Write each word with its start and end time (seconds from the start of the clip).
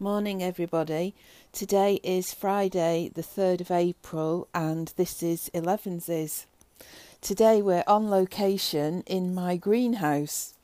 Morning, 0.00 0.42
everybody. 0.42 1.14
Today 1.52 2.00
is 2.02 2.34
Friday, 2.34 3.12
the 3.14 3.22
3rd 3.22 3.60
of 3.60 3.70
April, 3.70 4.48
and 4.52 4.92
this 4.96 5.22
is 5.22 5.52
Elevens's. 5.54 6.46
Today 7.20 7.62
we're 7.62 7.84
on 7.86 8.10
location 8.10 9.04
in 9.06 9.32
my 9.32 9.56
greenhouse. 9.56 10.54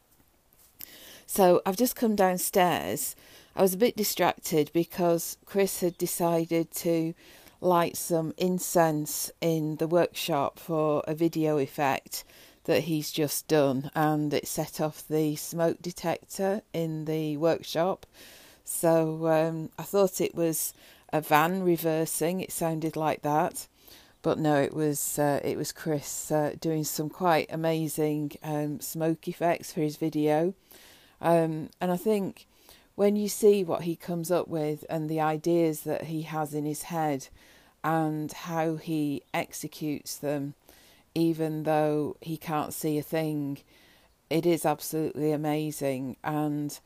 So 1.26 1.62
I've 1.64 1.76
just 1.76 1.94
come 1.94 2.16
downstairs. 2.16 3.14
I 3.54 3.62
was 3.62 3.72
a 3.72 3.78
bit 3.78 3.96
distracted 3.96 4.72
because 4.74 5.38
Chris 5.46 5.80
had 5.80 5.96
decided 5.96 6.72
to 6.72 7.14
light 7.60 7.96
some 7.96 8.34
incense 8.36 9.30
in 9.40 9.76
the 9.76 9.86
workshop 9.86 10.58
for 10.58 11.04
a 11.06 11.14
video 11.14 11.58
effect 11.58 12.24
that 12.64 12.82
he's 12.82 13.12
just 13.12 13.46
done, 13.46 13.92
and 13.94 14.34
it 14.34 14.48
set 14.48 14.80
off 14.80 15.06
the 15.06 15.36
smoke 15.36 15.80
detector 15.80 16.62
in 16.72 17.04
the 17.04 17.36
workshop 17.36 18.06
so 18.70 19.26
um, 19.26 19.70
I 19.76 19.82
thought 19.82 20.20
it 20.20 20.34
was 20.34 20.72
a 21.12 21.20
van 21.20 21.64
reversing. 21.64 22.40
It 22.40 22.52
sounded 22.52 22.94
like 22.94 23.22
that, 23.22 23.66
but 24.22 24.38
no, 24.38 24.54
it 24.56 24.72
was 24.72 25.18
uh, 25.18 25.40
it 25.42 25.56
was 25.56 25.72
Chris 25.72 26.30
uh, 26.30 26.54
doing 26.60 26.84
some 26.84 27.10
quite 27.10 27.48
amazing 27.50 28.32
um, 28.44 28.80
smoke 28.80 29.26
effects 29.26 29.72
for 29.72 29.80
his 29.80 29.96
video. 29.96 30.54
Um, 31.20 31.70
and 31.80 31.90
I 31.90 31.96
think 31.96 32.46
when 32.94 33.16
you 33.16 33.28
see 33.28 33.64
what 33.64 33.82
he 33.82 33.96
comes 33.96 34.30
up 34.30 34.46
with 34.46 34.84
and 34.88 35.08
the 35.08 35.20
ideas 35.20 35.80
that 35.80 36.04
he 36.04 36.22
has 36.22 36.54
in 36.54 36.64
his 36.64 36.82
head 36.82 37.26
and 37.82 38.32
how 38.32 38.76
he 38.76 39.22
executes 39.34 40.16
them, 40.16 40.54
even 41.14 41.64
though 41.64 42.16
he 42.20 42.36
can't 42.36 42.72
see 42.72 42.98
a 42.98 43.02
thing, 43.02 43.58
it 44.30 44.46
is 44.46 44.64
absolutely 44.64 45.32
amazing. 45.32 46.16
And 46.22 46.78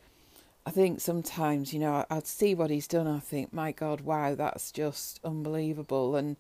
I 0.67 0.71
think 0.71 1.01
sometimes, 1.01 1.75
you 1.75 1.79
know, 1.79 2.07
I'd 2.09 2.27
see 2.27 2.55
what 2.55 2.71
he's 2.71 2.89
done. 2.89 3.07
I 3.07 3.19
think, 3.19 3.53
my 3.53 3.73
God, 3.73 4.01
wow, 4.01 4.35
that's 4.35 4.73
just 4.73 5.21
unbelievable. 5.23 6.17
And 6.17 6.37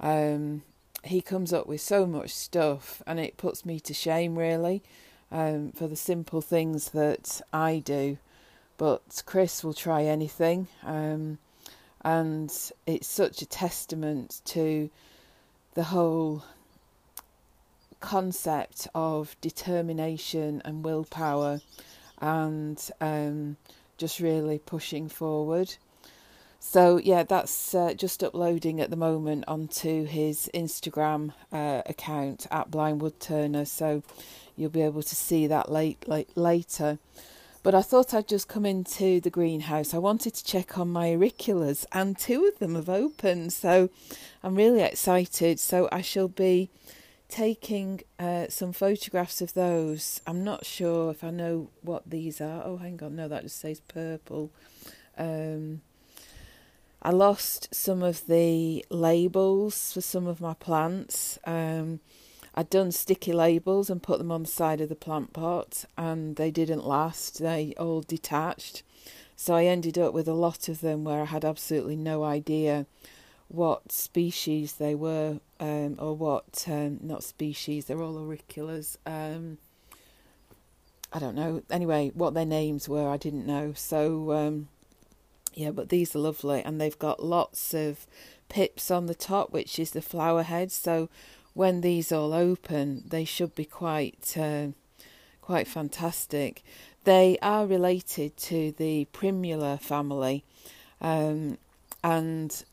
um, 0.00 0.62
he 1.04 1.22
comes 1.22 1.52
up 1.52 1.66
with 1.66 1.80
so 1.80 2.04
much 2.04 2.30
stuff, 2.30 3.02
and 3.06 3.20
it 3.20 3.36
puts 3.36 3.64
me 3.64 3.78
to 3.80 3.94
shame, 3.94 4.36
really, 4.36 4.82
um, 5.30 5.70
for 5.72 5.86
the 5.86 5.96
simple 5.96 6.40
things 6.40 6.90
that 6.90 7.40
I 7.52 7.78
do. 7.78 8.18
But 8.78 9.22
Chris 9.26 9.62
will 9.62 9.74
try 9.74 10.02
anything, 10.04 10.66
um, 10.82 11.38
and 12.04 12.50
it's 12.84 13.06
such 13.06 13.42
a 13.42 13.46
testament 13.46 14.40
to 14.46 14.90
the 15.74 15.84
whole 15.84 16.42
concept 18.00 18.88
of 18.92 19.36
determination 19.40 20.60
and 20.64 20.84
willpower 20.84 21.60
and 22.22 22.90
um, 23.00 23.56
just 23.98 24.20
really 24.20 24.58
pushing 24.58 25.08
forward. 25.08 25.74
So 26.60 26.98
yeah, 26.98 27.24
that's 27.24 27.74
uh, 27.74 27.92
just 27.94 28.22
uploading 28.22 28.80
at 28.80 28.88
the 28.88 28.96
moment 28.96 29.44
onto 29.48 30.04
his 30.04 30.48
Instagram 30.54 31.34
uh, 31.52 31.82
account 31.84 32.46
at 32.52 32.70
Blindwood 32.70 33.18
Turner. 33.18 33.64
So 33.64 34.04
you'll 34.56 34.70
be 34.70 34.82
able 34.82 35.02
to 35.02 35.16
see 35.16 35.48
that 35.48 35.72
late, 35.72 36.08
late 36.08 36.30
later. 36.36 36.98
But 37.64 37.74
I 37.74 37.82
thought 37.82 38.14
I'd 38.14 38.28
just 38.28 38.48
come 38.48 38.64
into 38.64 39.20
the 39.20 39.30
greenhouse. 39.30 39.92
I 39.92 39.98
wanted 39.98 40.34
to 40.34 40.44
check 40.44 40.78
on 40.78 40.88
my 40.88 41.08
auriculas, 41.08 41.84
and 41.92 42.18
two 42.18 42.46
of 42.46 42.58
them 42.58 42.76
have 42.76 42.88
opened. 42.88 43.52
So 43.52 43.90
I'm 44.42 44.54
really 44.54 44.82
excited. 44.82 45.60
So 45.60 45.88
I 45.92 46.00
shall 46.00 46.28
be 46.28 46.70
taking 47.32 48.02
uh, 48.18 48.44
some 48.50 48.74
photographs 48.74 49.40
of 49.40 49.54
those. 49.54 50.20
I'm 50.26 50.44
not 50.44 50.66
sure 50.66 51.10
if 51.10 51.24
I 51.24 51.30
know 51.30 51.70
what 51.80 52.02
these 52.10 52.42
are. 52.42 52.62
Oh, 52.62 52.76
hang 52.76 53.02
on, 53.02 53.16
no, 53.16 53.26
that 53.26 53.44
just 53.44 53.58
says 53.58 53.80
purple. 53.80 54.50
Um, 55.16 55.80
I 57.00 57.10
lost 57.10 57.74
some 57.74 58.02
of 58.02 58.26
the 58.26 58.84
labels 58.90 59.94
for 59.94 60.02
some 60.02 60.26
of 60.26 60.42
my 60.42 60.52
plants. 60.52 61.38
Um, 61.46 62.00
I'd 62.54 62.68
done 62.68 62.92
sticky 62.92 63.32
labels 63.32 63.88
and 63.88 64.02
put 64.02 64.18
them 64.18 64.30
on 64.30 64.42
the 64.42 64.50
side 64.50 64.82
of 64.82 64.90
the 64.90 64.94
plant 64.94 65.32
pot, 65.32 65.86
and 65.96 66.36
they 66.36 66.50
didn't 66.50 66.86
last. 66.86 67.38
They 67.38 67.72
all 67.78 68.02
detached. 68.02 68.82
So 69.36 69.54
I 69.54 69.64
ended 69.64 69.96
up 69.96 70.12
with 70.12 70.28
a 70.28 70.34
lot 70.34 70.68
of 70.68 70.82
them 70.82 71.04
where 71.04 71.22
I 71.22 71.24
had 71.24 71.46
absolutely 71.46 71.96
no 71.96 72.24
idea 72.24 72.84
what 73.52 73.92
species 73.92 74.74
they 74.74 74.94
were, 74.94 75.38
um, 75.60 75.96
or 75.98 76.14
what 76.14 76.64
um, 76.66 76.98
not 77.02 77.22
species. 77.22 77.84
They're 77.84 78.02
all 78.02 78.14
auriculas. 78.14 78.96
Um, 79.06 79.58
I 81.12 81.18
don't 81.18 81.34
know. 81.34 81.62
Anyway, 81.70 82.10
what 82.14 82.32
their 82.32 82.46
names 82.46 82.88
were, 82.88 83.08
I 83.08 83.18
didn't 83.18 83.46
know. 83.46 83.74
So 83.76 84.32
um, 84.32 84.68
yeah, 85.54 85.70
but 85.70 85.90
these 85.90 86.16
are 86.16 86.18
lovely, 86.18 86.62
and 86.62 86.80
they've 86.80 86.98
got 86.98 87.22
lots 87.22 87.74
of 87.74 88.06
pips 88.48 88.90
on 88.90 89.06
the 89.06 89.14
top, 89.14 89.52
which 89.52 89.78
is 89.78 89.90
the 89.90 90.02
flower 90.02 90.42
head. 90.42 90.72
So 90.72 91.10
when 91.52 91.82
these 91.82 92.10
all 92.10 92.32
open, 92.32 93.04
they 93.06 93.26
should 93.26 93.54
be 93.54 93.66
quite 93.66 94.34
uh, 94.38 94.68
quite 95.42 95.68
fantastic. 95.68 96.62
They 97.04 97.36
are 97.42 97.66
related 97.66 98.36
to 98.38 98.72
the 98.72 99.06
Primula 99.12 99.76
family, 99.78 100.44
um, 101.02 101.58
and 102.02 102.64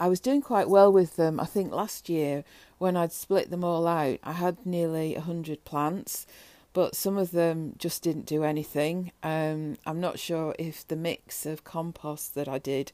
I 0.00 0.08
was 0.08 0.20
doing 0.20 0.42
quite 0.42 0.68
well 0.68 0.92
with 0.92 1.16
them. 1.16 1.40
I 1.40 1.44
think 1.44 1.72
last 1.72 2.08
year 2.08 2.44
when 2.78 2.96
I'd 2.96 3.12
split 3.12 3.50
them 3.50 3.64
all 3.64 3.86
out, 3.86 4.18
I 4.22 4.32
had 4.32 4.64
nearly 4.64 5.14
a 5.14 5.20
hundred 5.20 5.64
plants, 5.64 6.26
but 6.72 6.94
some 6.94 7.18
of 7.18 7.32
them 7.32 7.74
just 7.78 8.02
didn't 8.02 8.26
do 8.26 8.44
anything. 8.44 9.10
Um, 9.22 9.76
I'm 9.84 10.00
not 10.00 10.18
sure 10.18 10.54
if 10.58 10.86
the 10.86 10.96
mix 10.96 11.46
of 11.46 11.64
compost 11.64 12.34
that 12.36 12.48
I 12.48 12.58
did 12.58 12.92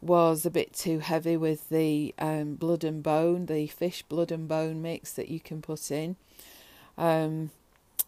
was 0.00 0.46
a 0.46 0.50
bit 0.50 0.72
too 0.72 1.00
heavy 1.00 1.36
with 1.36 1.68
the 1.68 2.14
um, 2.18 2.54
blood 2.54 2.84
and 2.84 3.02
bone, 3.02 3.46
the 3.46 3.66
fish 3.66 4.02
blood 4.02 4.32
and 4.32 4.48
bone 4.48 4.80
mix 4.80 5.12
that 5.12 5.28
you 5.28 5.40
can 5.40 5.60
put 5.60 5.90
in. 5.90 6.16
Um, 6.96 7.50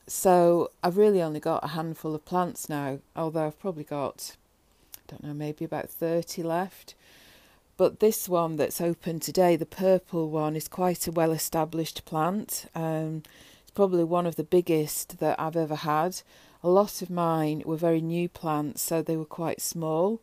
so 0.06 0.70
I've 0.82 0.96
really 0.96 1.22
only 1.22 1.40
got 1.40 1.64
a 1.64 1.68
handful 1.68 2.14
of 2.14 2.24
plants 2.24 2.68
now, 2.68 3.00
although 3.14 3.46
I've 3.46 3.60
probably 3.60 3.84
got, 3.84 4.36
I 4.96 5.00
don't 5.08 5.24
know, 5.24 5.34
maybe 5.34 5.66
about 5.66 5.90
30 5.90 6.42
left. 6.42 6.94
But 7.76 8.00
this 8.00 8.28
one 8.28 8.56
that's 8.56 8.80
open 8.80 9.20
today, 9.20 9.56
the 9.56 9.66
purple 9.66 10.30
one, 10.30 10.56
is 10.56 10.68
quite 10.68 11.06
a 11.06 11.12
well 11.12 11.32
established 11.32 12.04
plant. 12.04 12.66
Um, 12.74 13.22
it's 13.62 13.70
probably 13.72 14.04
one 14.04 14.26
of 14.26 14.36
the 14.36 14.44
biggest 14.44 15.18
that 15.18 15.40
I've 15.40 15.56
ever 15.56 15.76
had. 15.76 16.20
A 16.62 16.68
lot 16.68 17.02
of 17.02 17.10
mine 17.10 17.62
were 17.64 17.76
very 17.76 18.00
new 18.00 18.28
plants, 18.28 18.82
so 18.82 19.02
they 19.02 19.16
were 19.16 19.24
quite 19.24 19.60
small. 19.60 20.20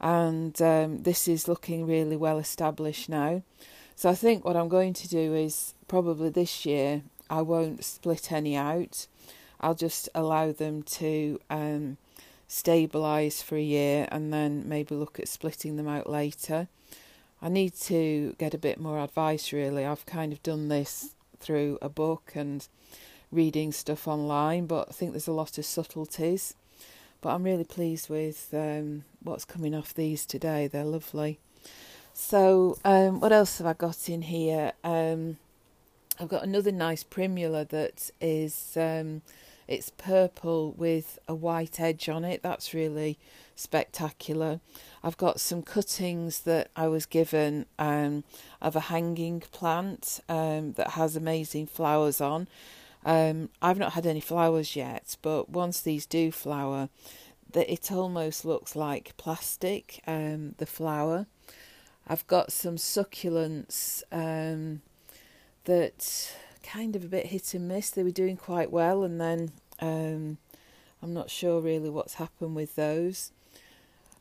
And 0.00 0.60
um, 0.60 1.04
this 1.04 1.28
is 1.28 1.48
looking 1.48 1.86
really 1.86 2.16
well 2.16 2.38
established 2.38 3.08
now. 3.08 3.42
So 3.96 4.10
I 4.10 4.14
think 4.14 4.44
what 4.44 4.56
I'm 4.56 4.68
going 4.68 4.92
to 4.94 5.08
do 5.08 5.34
is 5.34 5.74
probably 5.86 6.28
this 6.28 6.66
year 6.66 7.02
I 7.30 7.42
won't 7.42 7.84
split 7.84 8.32
any 8.32 8.56
out. 8.56 9.06
I'll 9.60 9.74
just 9.74 10.08
allow 10.14 10.52
them 10.52 10.82
to 10.82 11.40
um, 11.48 11.96
stabilise 12.54 13.42
for 13.42 13.56
a 13.56 13.62
year 13.62 14.06
and 14.12 14.32
then 14.32 14.62
maybe 14.68 14.94
look 14.94 15.18
at 15.18 15.26
splitting 15.26 15.76
them 15.76 15.88
out 15.88 16.08
later. 16.08 16.68
I 17.42 17.48
need 17.48 17.74
to 17.82 18.36
get 18.38 18.54
a 18.54 18.58
bit 18.58 18.78
more 18.78 19.00
advice 19.00 19.52
really. 19.52 19.84
I've 19.84 20.06
kind 20.06 20.32
of 20.32 20.40
done 20.44 20.68
this 20.68 21.16
through 21.40 21.78
a 21.82 21.88
book 21.88 22.30
and 22.36 22.66
reading 23.32 23.72
stuff 23.72 24.06
online, 24.06 24.66
but 24.66 24.88
I 24.88 24.92
think 24.92 25.10
there's 25.10 25.26
a 25.26 25.32
lot 25.32 25.58
of 25.58 25.64
subtleties. 25.64 26.54
But 27.20 27.30
I'm 27.30 27.42
really 27.42 27.64
pleased 27.64 28.08
with 28.08 28.50
um, 28.52 29.02
what's 29.20 29.44
coming 29.44 29.74
off 29.74 29.92
these 29.92 30.24
today. 30.24 30.68
They're 30.68 30.84
lovely. 30.84 31.40
So, 32.12 32.78
um, 32.84 33.18
what 33.18 33.32
else 33.32 33.58
have 33.58 33.66
I 33.66 33.72
got 33.72 34.08
in 34.08 34.22
here? 34.22 34.74
Um, 34.84 35.38
I've 36.20 36.28
got 36.28 36.44
another 36.44 36.70
nice 36.70 37.02
primula 37.02 37.64
that 37.64 38.10
is 38.20 38.76
um, 38.76 39.22
it's 39.66 39.90
purple 39.90 40.72
with 40.72 41.18
a 41.26 41.34
white 41.34 41.80
edge 41.80 42.08
on 42.08 42.24
it. 42.24 42.42
That's 42.42 42.74
really 42.74 43.18
spectacular. 43.56 44.60
I've 45.02 45.16
got 45.16 45.40
some 45.40 45.62
cuttings 45.62 46.40
that 46.40 46.70
I 46.76 46.88
was 46.88 47.06
given 47.06 47.66
um, 47.78 48.24
of 48.60 48.76
a 48.76 48.80
hanging 48.80 49.40
plant 49.40 50.20
um, 50.28 50.72
that 50.72 50.90
has 50.90 51.16
amazing 51.16 51.66
flowers 51.66 52.20
on. 52.20 52.48
Um, 53.04 53.50
I've 53.60 53.78
not 53.78 53.92
had 53.92 54.06
any 54.06 54.20
flowers 54.20 54.76
yet, 54.76 55.16
but 55.22 55.50
once 55.50 55.80
these 55.80 56.06
do 56.06 56.32
flower, 56.32 56.88
that 57.52 57.72
it 57.72 57.92
almost 57.92 58.44
looks 58.44 58.74
like 58.74 59.16
plastic. 59.16 60.02
Um, 60.06 60.54
the 60.58 60.66
flower. 60.66 61.26
I've 62.06 62.26
got 62.26 62.52
some 62.52 62.76
succulents 62.76 64.02
um, 64.12 64.82
that 65.64 66.34
kind 66.64 66.96
of 66.96 67.04
a 67.04 67.08
bit 67.08 67.26
hit 67.26 67.54
and 67.54 67.68
miss. 67.68 67.90
They 67.90 68.02
were 68.02 68.10
doing 68.10 68.36
quite 68.36 68.72
well, 68.72 69.04
and 69.04 69.20
then 69.20 69.52
um, 69.80 70.38
I'm 71.02 71.14
not 71.14 71.30
sure 71.30 71.60
really 71.60 71.90
what's 71.90 72.14
happened 72.14 72.56
with 72.56 72.74
those. 72.74 73.30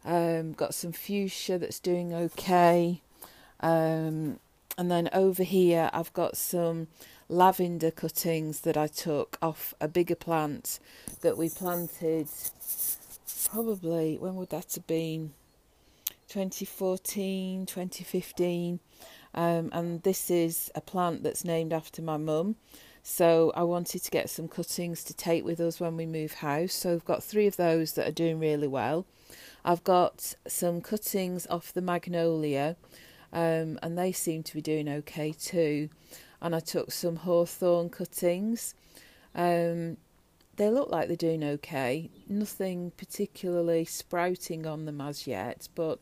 Um, 0.05 0.53
got 0.53 0.73
some 0.73 0.91
fuchsia 0.91 1.57
that's 1.57 1.79
doing 1.79 2.13
okay. 2.13 3.01
Um, 3.61 4.39
and 4.77 4.91
then 4.91 5.09
over 5.13 5.43
here, 5.43 5.89
I've 5.93 6.13
got 6.13 6.35
some 6.35 6.87
lavender 7.29 7.91
cuttings 7.91 8.61
that 8.61 8.77
I 8.77 8.87
took 8.87 9.37
off 9.41 9.73
a 9.79 9.87
bigger 9.87 10.15
plant 10.15 10.79
that 11.21 11.37
we 11.37 11.49
planted 11.49 12.27
probably 13.49 14.17
when 14.17 14.35
would 14.35 14.49
that 14.49 14.73
have 14.75 14.87
been 14.87 15.31
2014 16.27 17.65
2015 17.65 18.79
um, 19.33 19.69
and 19.73 20.03
this 20.03 20.29
is 20.29 20.71
a 20.75 20.81
plant 20.81 21.23
that's 21.23 21.43
named 21.43 21.73
after 21.73 22.01
my 22.01 22.17
mum. 22.17 22.55
So 23.01 23.51
I 23.55 23.63
wanted 23.63 24.01
to 24.03 24.11
get 24.11 24.29
some 24.29 24.47
cuttings 24.47 25.03
to 25.05 25.13
take 25.13 25.43
with 25.43 25.59
us 25.59 25.79
when 25.79 25.97
we 25.97 26.05
move 26.05 26.35
house. 26.35 26.73
So 26.73 26.93
I've 26.93 27.05
got 27.05 27.23
three 27.23 27.47
of 27.47 27.57
those 27.57 27.93
that 27.93 28.07
are 28.07 28.13
doing 28.13 28.39
really 28.39 28.67
well. 28.67 29.05
I've 29.65 29.83
got 29.83 30.35
some 30.47 30.79
cuttings 30.79 31.45
off 31.47 31.73
the 31.73 31.81
magnolia 31.81 32.77
um, 33.33 33.79
and 33.81 33.97
they 33.97 34.11
seem 34.13 34.43
to 34.43 34.53
be 34.53 34.61
doing 34.61 34.87
okay 34.87 35.33
too. 35.33 35.89
And 36.41 36.55
I 36.55 36.59
took 36.59 36.91
some 36.91 37.17
hawthorn 37.17 37.89
cuttings. 37.89 38.73
Um, 39.35 39.97
they 40.55 40.69
look 40.69 40.89
like 40.89 41.07
they're 41.07 41.17
doing 41.17 41.43
okay. 41.43 42.09
Nothing 42.29 42.91
particularly 42.95 43.85
sprouting 43.85 44.65
on 44.65 44.85
them 44.85 45.01
as 45.01 45.25
yet, 45.25 45.67
but 45.75 45.99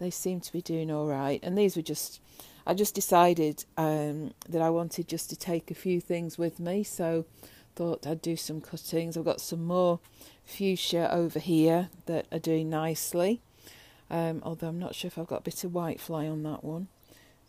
they 0.00 0.10
seem 0.10 0.40
to 0.40 0.52
be 0.52 0.62
doing 0.62 0.90
all 0.90 1.06
right. 1.06 1.38
And 1.42 1.56
these 1.56 1.76
were 1.76 1.82
just, 1.82 2.20
I 2.66 2.74
just 2.74 2.94
decided 2.94 3.64
um, 3.76 4.32
that 4.48 4.60
I 4.60 4.70
wanted 4.70 5.06
just 5.06 5.30
to 5.30 5.36
take 5.36 5.70
a 5.70 5.74
few 5.74 6.00
things 6.00 6.36
with 6.36 6.58
me, 6.58 6.82
so 6.82 7.26
thought 7.76 8.06
I'd 8.06 8.22
do 8.22 8.34
some 8.34 8.60
cuttings. 8.60 9.16
I've 9.16 9.24
got 9.24 9.40
some 9.40 9.64
more 9.64 10.00
fuchsia 10.44 11.08
over 11.12 11.38
here 11.38 11.90
that 12.06 12.26
are 12.32 12.38
doing 12.38 12.68
nicely. 12.68 13.40
Um, 14.10 14.42
although 14.44 14.68
I'm 14.68 14.78
not 14.80 14.96
sure 14.96 15.06
if 15.06 15.18
I've 15.18 15.28
got 15.28 15.40
a 15.40 15.44
bit 15.44 15.62
of 15.62 15.72
white 15.72 16.00
fly 16.00 16.26
on 16.26 16.42
that 16.42 16.64
one. 16.64 16.88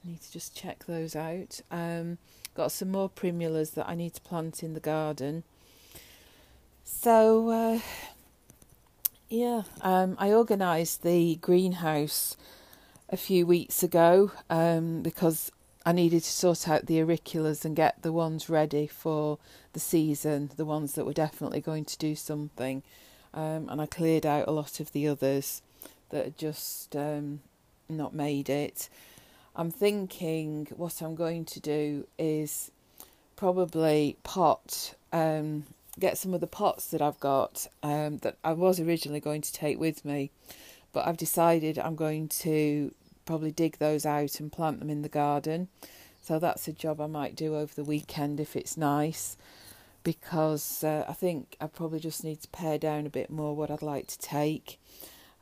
I 0.04 0.10
need 0.10 0.22
to 0.22 0.32
just 0.32 0.56
check 0.56 0.86
those 0.86 1.16
out. 1.16 1.62
Um, 1.72 2.18
got 2.54 2.72
some 2.72 2.92
more 2.92 3.10
primulas 3.10 3.72
that 3.72 3.88
I 3.88 3.96
need 3.96 4.14
to 4.16 4.22
plant 4.22 4.62
in 4.62 4.74
the 4.74 4.80
garden. 4.80 5.44
So, 6.84 7.50
uh, 7.50 7.80
yeah, 9.32 9.64
um, 9.80 10.18
I 10.20 10.34
organised 10.34 11.04
the 11.04 11.36
greenhouse 11.36 12.36
a 13.10 13.16
few 13.16 13.46
weeks 13.46 13.82
ago 13.82 14.34
um, 14.50 15.02
because 15.02 15.54
I 15.86 15.94
needed 15.94 16.24
to 16.24 16.30
sort 16.30 16.68
out 16.68 16.86
the 16.86 17.00
auriculas 17.00 17.64
and 17.64 17.74
get 17.74 18.02
the 18.02 18.12
ones 18.12 18.50
ready 18.50 18.88
for 18.88 19.40
the 19.72 19.80
season, 19.80 20.52
the 20.58 20.66
ones 20.66 20.94
that 20.94 21.06
were 21.06 21.14
definitely 21.14 21.62
going 21.62 21.86
to 21.86 21.98
do 21.98 22.14
something. 22.14 22.84
Um, 23.34 23.70
and 23.70 23.82
I 23.82 23.86
cleared 23.86 24.26
out 24.26 24.50
a 24.50 24.52
lot 24.52 24.82
of 24.82 24.92
the 24.92 25.08
others 25.08 25.62
that 26.10 26.26
had 26.26 26.38
just 26.38 26.94
um, 26.94 27.40
not 27.88 28.14
made 28.14 28.50
it. 28.50 28.90
I'm 29.56 29.72
thinking 29.72 30.68
what 30.76 31.02
I'm 31.02 31.16
going 31.16 31.46
to 31.46 31.62
do 31.62 32.06
is 32.20 32.70
probably 33.38 34.18
pot 34.24 34.94
um, 35.14 35.64
get 36.02 36.18
some 36.18 36.34
of 36.34 36.42
the 36.42 36.48
pots 36.48 36.88
that 36.88 37.02
I've 37.02 37.20
got 37.20 37.68
um, 37.82 38.18
that 38.18 38.38
I 38.44 38.52
was 38.52 38.80
originally 38.80 39.22
going 39.22 39.42
to 39.42 39.54
take 39.54 39.80
with 39.80 40.04
me, 40.04 40.32
but 40.92 41.08
I've 41.08 41.18
decided 41.18 41.80
I'm 41.80 41.96
going 41.96 42.28
to 42.28 42.94
probably 43.26 43.52
dig 43.52 43.78
those 43.78 44.06
out 44.06 44.40
and 44.40 44.52
plant 44.52 44.80
them 44.80 44.90
in 44.90 45.04
the 45.04 45.10
garden. 45.10 45.70
So 46.22 46.38
that's 46.38 46.68
a 46.68 46.74
job 46.74 47.00
I 47.00 47.08
might 47.08 47.36
do 47.36 47.56
over 47.56 47.74
the 47.74 47.84
weekend 47.84 48.40
if 48.40 48.56
it's 48.56 48.76
nice, 48.78 49.38
because 50.04 50.84
uh, 50.84 51.06
I 51.08 51.14
think 51.14 51.56
I 51.62 51.68
probably 51.68 52.00
just 52.00 52.24
need 52.24 52.42
to 52.42 52.48
pare 52.50 52.78
down 52.78 53.06
a 53.06 53.10
bit 53.10 53.30
more 53.30 53.56
what 53.56 53.72
I'd 53.72 53.82
like 53.82 54.08
to 54.08 54.20
take. 54.20 54.80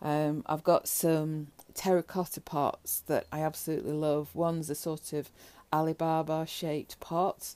Um, 0.02 0.44
I've 0.46 0.64
got 0.64 0.88
some 0.88 1.48
terracotta 1.74 2.42
pots 2.42 3.02
that 3.08 3.26
I 3.32 3.42
absolutely 3.42 3.94
love. 3.94 4.34
One's 4.34 4.70
a 4.70 4.76
sort 4.76 5.14
of 5.14 5.30
Ali 5.72 5.94
Baba 5.94 6.46
shaped 6.48 7.00
pot 7.00 7.56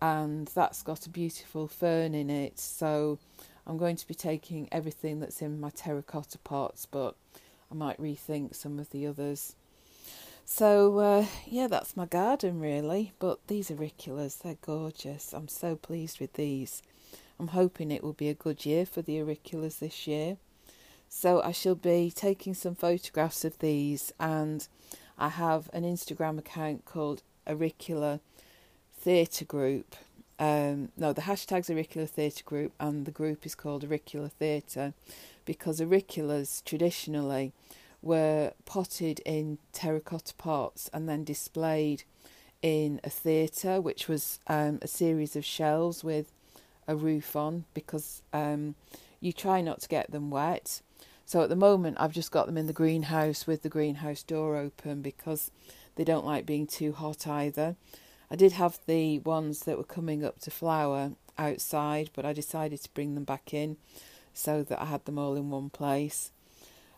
and 0.00 0.48
that's 0.48 0.82
got 0.82 1.06
a 1.06 1.10
beautiful 1.10 1.68
fern 1.68 2.14
in 2.14 2.30
it. 2.30 2.58
So 2.58 3.18
I'm 3.66 3.78
going 3.78 3.96
to 3.96 4.06
be 4.06 4.14
taking 4.14 4.68
everything 4.70 5.20
that's 5.20 5.42
in 5.42 5.60
my 5.60 5.70
terracotta 5.70 6.38
pots, 6.38 6.86
but 6.86 7.16
I 7.70 7.74
might 7.74 8.00
rethink 8.00 8.54
some 8.54 8.78
of 8.78 8.90
the 8.90 9.06
others. 9.06 9.54
So 10.44 10.98
uh, 10.98 11.26
yeah, 11.46 11.66
that's 11.66 11.96
my 11.96 12.06
garden 12.06 12.60
really. 12.60 13.12
But 13.18 13.46
these 13.48 13.70
auriculas, 13.70 14.38
they're 14.38 14.56
gorgeous. 14.62 15.32
I'm 15.34 15.48
so 15.48 15.76
pleased 15.76 16.20
with 16.20 16.34
these. 16.34 16.82
I'm 17.38 17.48
hoping 17.48 17.90
it 17.90 18.02
will 18.02 18.14
be 18.14 18.28
a 18.28 18.34
good 18.34 18.64
year 18.64 18.86
for 18.86 19.02
the 19.02 19.18
auriculas 19.18 19.78
this 19.78 20.06
year. 20.06 20.38
So 21.08 21.40
I 21.42 21.52
shall 21.52 21.74
be 21.74 22.12
taking 22.14 22.54
some 22.54 22.74
photographs 22.74 23.44
of 23.44 23.58
these, 23.60 24.12
and 24.20 24.66
I 25.16 25.28
have 25.28 25.70
an 25.72 25.84
Instagram 25.84 26.38
account 26.38 26.84
called 26.84 27.22
Auricula 27.46 28.20
theatre 29.08 29.46
group. 29.46 29.96
Um, 30.38 30.90
no, 30.94 31.14
the 31.14 31.22
hashtag's 31.22 31.70
Auricula 31.70 32.06
Theatre 32.06 32.44
Group, 32.44 32.72
and 32.78 33.06
the 33.06 33.10
group 33.10 33.46
is 33.46 33.54
called 33.54 33.82
Auricula 33.82 34.30
Theatre 34.30 34.92
because 35.46 35.80
auriculas 35.80 36.62
traditionally 36.62 37.54
were 38.02 38.52
potted 38.66 39.20
in 39.20 39.56
terracotta 39.72 40.34
pots 40.34 40.90
and 40.92 41.08
then 41.08 41.24
displayed 41.24 42.02
in 42.60 43.00
a 43.02 43.08
theatre, 43.08 43.80
which 43.80 44.08
was 44.08 44.40
um, 44.46 44.78
a 44.82 44.86
series 44.86 45.36
of 45.36 45.42
shelves 45.42 46.04
with 46.04 46.30
a 46.86 46.94
roof 46.94 47.34
on 47.34 47.64
because 47.72 48.20
um, 48.34 48.74
you 49.22 49.32
try 49.32 49.62
not 49.62 49.80
to 49.80 49.88
get 49.88 50.10
them 50.10 50.28
wet. 50.28 50.82
So 51.24 51.40
at 51.40 51.48
the 51.48 51.56
moment, 51.56 51.96
I've 51.98 52.12
just 52.12 52.30
got 52.30 52.44
them 52.44 52.58
in 52.58 52.66
the 52.66 52.74
greenhouse 52.74 53.46
with 53.46 53.62
the 53.62 53.70
greenhouse 53.70 54.22
door 54.22 54.58
open 54.58 55.00
because 55.00 55.50
they 55.96 56.04
don't 56.04 56.26
like 56.26 56.44
being 56.44 56.66
too 56.66 56.92
hot 56.92 57.26
either. 57.26 57.74
I 58.30 58.36
did 58.36 58.52
have 58.52 58.78
the 58.86 59.20
ones 59.20 59.60
that 59.60 59.78
were 59.78 59.84
coming 59.84 60.24
up 60.24 60.40
to 60.40 60.50
flower 60.50 61.12
outside, 61.38 62.10
but 62.14 62.26
I 62.26 62.32
decided 62.32 62.82
to 62.82 62.90
bring 62.90 63.14
them 63.14 63.24
back 63.24 63.54
in 63.54 63.76
so 64.34 64.62
that 64.62 64.80
I 64.80 64.86
had 64.86 65.04
them 65.04 65.18
all 65.18 65.34
in 65.34 65.50
one 65.50 65.70
place. 65.70 66.30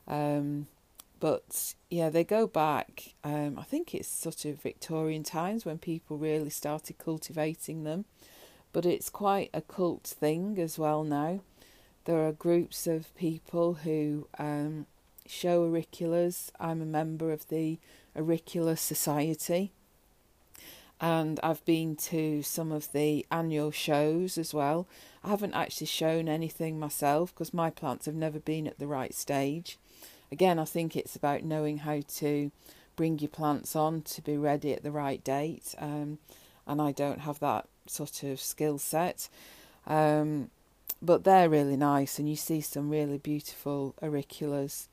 Um, 0.09 0.67
but 1.21 1.75
yeah, 1.89 2.09
they 2.09 2.25
go 2.25 2.47
back. 2.47 3.15
Um, 3.23 3.59
I 3.59 3.63
think 3.63 3.95
it's 3.95 4.09
sort 4.09 4.45
of 4.45 4.61
Victorian 4.61 5.23
times 5.23 5.65
when 5.65 5.79
people 5.79 6.17
really 6.17 6.51
started 6.51 6.99
cultivating 6.99 7.85
them, 7.85 8.07
but 8.73 8.85
it's 8.85 9.11
quite 9.11 9.51
a 9.55 9.61
cult 9.61 10.05
thing 10.05 10.59
as 10.59 10.79
well 10.79 11.05
now. 11.05 11.41
There 12.07 12.27
are 12.27 12.33
groups 12.33 12.87
of 12.87 13.15
people 13.15 13.75
who 13.75 14.27
um, 14.39 14.87
show 15.27 15.71
auriculas. 15.71 16.51
I'm 16.59 16.83
a 16.83 16.87
member 16.87 17.31
of 17.31 17.49
the 17.49 17.79
Auricula 18.17 18.77
Society 18.77 19.73
and 21.01 21.41
I've 21.43 21.65
been 21.65 21.97
to 21.97 22.43
some 22.43 22.71
of 22.71 22.93
the 22.93 23.25
annual 23.31 23.71
shows 23.71 24.37
as 24.37 24.53
well. 24.53 24.87
I 25.25 25.31
haven't 25.31 25.55
actually 25.55 25.87
shown 25.87 26.29
anything 26.29 26.79
myself 26.79 27.35
because 27.35 27.55
my 27.55 27.71
plants 27.71 28.07
have 28.07 28.15
never 28.15 28.39
been 28.39 28.67
at 28.67 28.79
the 28.79 28.87
right 28.87 29.15
stage. 29.15 29.79
Again, 30.31 30.59
I 30.59 30.65
think 30.65 30.97
it's 30.97 31.17
about 31.17 31.43
knowing 31.43 31.79
how 31.79 32.01
to 32.17 32.51
bring 32.97 33.19
your 33.19 33.31
plants 33.31 33.75
on 33.75 34.03
to 34.03 34.21
be 34.21 34.37
ready 34.37 34.73
at 34.75 34.83
the 34.83 34.91
right 34.91 35.25
date, 35.25 35.75
um, 35.79 36.19
and 36.67 36.83
I 36.83 36.93
don't 36.93 37.21
have 37.21 37.41
that 37.41 37.67
sort 37.87 38.23
of 38.23 38.39
skill 38.39 38.79
set. 38.79 39.29
Um, 39.87 40.51
but 41.01 41.25
they're 41.25 41.49
really 41.49 41.79
nice, 41.79 42.19
and 42.19 42.29
you 42.29 42.37
see 42.37 42.61
some 42.61 42.91
really 42.91 43.17
beautiful 43.17 43.95
auriculas. 44.03 44.87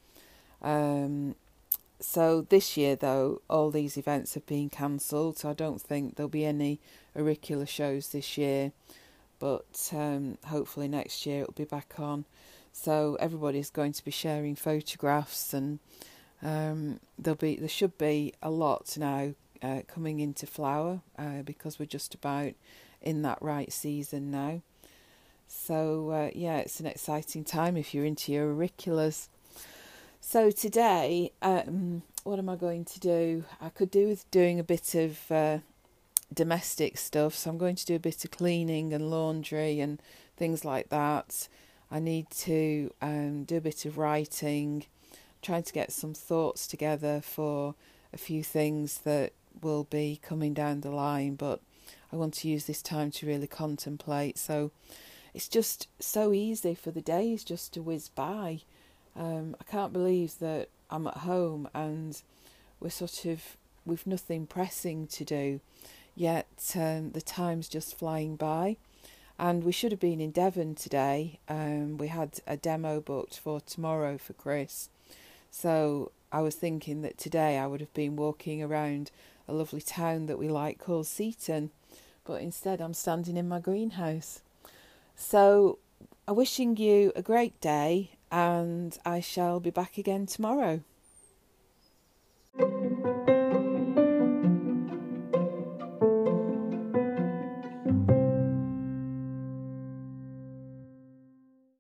Um, 0.62 1.36
so 2.00 2.42
this 2.42 2.78
year, 2.78 2.96
though, 2.96 3.42
all 3.50 3.72
these 3.72 3.98
events 3.98 4.36
have 4.36 4.46
been 4.46 4.70
cancelled, 4.70 5.40
so 5.40 5.50
I 5.50 5.54
don't 5.54 5.82
think 5.82 6.16
there'll 6.16 6.30
be 6.30 6.46
any 6.46 6.80
auricula 7.16 7.68
shows 7.68 8.10
this 8.10 8.38
year. 8.38 8.72
But 9.40 9.92
um, 9.94 10.38
hopefully 10.46 10.88
next 10.88 11.26
year 11.26 11.42
it'll 11.42 11.54
be 11.54 11.64
back 11.64 11.94
on. 12.00 12.26
So 12.72 13.18
everybody's 13.20 13.70
going 13.70 13.94
to 13.94 14.06
be 14.06 14.12
sharing 14.12 14.56
photographs, 14.56 15.54
and 15.54 15.80
um, 16.44 17.00
there'll 17.18 17.36
be 17.36 17.56
there 17.56 17.68
should 17.68 17.98
be 17.98 18.34
a 18.42 18.52
lot 18.52 18.96
now 18.98 19.34
uh, 19.64 19.82
coming 19.88 20.20
into 20.20 20.46
flower 20.46 21.02
uh, 21.18 21.42
because 21.44 21.80
we're 21.80 21.86
just 21.86 22.14
about 22.14 22.54
in 23.02 23.24
that 23.24 23.42
right 23.42 23.72
season 23.72 24.30
now. 24.30 24.62
So 25.48 26.12
uh, 26.12 26.30
yeah, 26.36 26.58
it's 26.58 26.80
an 26.80 26.86
exciting 26.86 27.44
time 27.44 27.78
if 27.78 27.94
you're 27.94 28.06
into 28.06 28.32
your 28.32 28.54
auriculas. 28.54 29.28
So 30.30 30.52
today, 30.52 31.32
um, 31.42 32.02
what 32.26 32.38
am 32.38 32.50
I 32.50 32.58
going 32.58 32.84
to 32.84 33.00
do? 33.00 33.46
I 33.62 33.70
could 33.70 33.90
do 33.90 34.10
with 34.10 34.30
doing 34.30 34.60
a 34.60 34.64
bit 34.64 34.94
of 34.94 35.32
uh, 35.32 35.60
domestic 36.34 36.98
stuff, 36.98 37.34
so 37.34 37.50
I'm 37.50 37.58
going 37.58 37.78
to 37.78 37.86
do 37.86 37.96
a 37.96 38.00
bit 38.00 38.26
of 38.26 38.32
cleaning 38.32 38.92
and 38.92 39.10
laundry 39.10 39.80
and 39.80 40.02
things 40.36 40.66
like 40.66 40.90
that. 40.90 41.48
I 41.90 42.00
need 42.00 42.30
to 42.42 42.94
um, 43.02 43.46
do 43.46 43.56
a 43.56 43.62
bit 43.62 43.86
of 43.86 43.98
writing, 43.98 44.84
trying 45.42 45.64
to 45.64 45.72
get 45.72 45.94
some 45.94 46.14
thoughts 46.14 46.68
together 46.68 47.22
for 47.24 47.76
a 48.12 48.18
few 48.18 48.44
things 48.44 48.98
that 49.06 49.32
will 49.62 49.86
be 49.86 50.20
coming 50.22 50.54
down 50.54 50.82
the 50.82 50.92
line, 50.92 51.36
but 51.36 51.62
I 52.12 52.18
want 52.18 52.34
to 52.34 52.50
use 52.50 52.66
this 52.66 52.82
time 52.82 53.12
to 53.12 53.28
really 53.28 53.48
contemplate. 53.48 54.38
So 54.38 54.72
it's 55.34 55.48
just 55.48 55.88
so 56.02 56.34
easy 56.34 56.76
for 56.76 56.92
the 56.92 57.00
days 57.00 57.46
just 57.46 57.74
to 57.76 57.82
whiz 57.82 58.10
by. 58.10 58.64
Um, 59.18 59.56
I 59.60 59.64
can't 59.64 59.92
believe 59.92 60.38
that 60.40 60.70
I'm 60.90 61.08
at 61.08 61.18
home 61.18 61.68
and 61.74 62.22
we're 62.80 62.90
sort 62.90 63.26
of 63.26 63.58
with 63.86 64.06
nothing 64.06 64.46
pressing 64.46 65.08
to 65.08 65.26
do, 65.26 65.60
yet 66.16 66.48
um, 66.76 67.12
the 67.12 67.22
time's 67.22 67.68
just 67.68 67.98
flying 67.98 68.36
by. 68.36 68.78
and 69.40 69.64
we 69.64 69.72
should 69.72 69.92
have 69.92 70.00
been 70.00 70.20
in 70.20 70.32
Devon 70.32 70.76
today. 70.76 71.40
Um, 71.48 71.98
we 71.98 72.08
had 72.08 72.40
a 72.48 72.58
demo 72.58 73.00
booked 73.00 73.38
for 73.38 73.62
tomorrow 73.62 74.18
for 74.18 74.34
Chris, 74.34 74.90
so 75.52 76.12
I 76.32 76.42
was 76.42 76.56
thinking 76.56 77.02
that 77.04 77.18
today 77.18 77.58
I 77.58 77.68
would 77.68 77.80
have 77.80 77.94
been 77.94 78.16
walking 78.16 78.64
around 78.64 79.12
a 79.48 79.54
lovely 79.54 79.82
town 79.82 80.26
that 80.26 80.38
we 80.40 80.50
like 80.50 80.80
called 80.80 81.08
Seaton, 81.08 81.72
but 82.26 82.42
instead 82.42 82.82
I'm 82.82 82.94
standing 82.94 83.38
in 83.38 83.48
my 83.48 83.60
greenhouse. 83.60 84.42
So, 85.16 85.80
I'm 86.28 86.36
wishing 86.36 86.78
you 86.78 87.12
a 87.16 87.22
great 87.22 87.60
day, 87.62 88.12
and 88.32 88.98
I 89.06 89.20
shall 89.20 89.60
be 89.60 89.70
back 89.70 89.98
again 89.98 90.26
tomorrow. 90.26 90.82